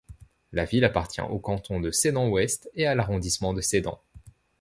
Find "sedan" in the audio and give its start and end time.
3.61-4.01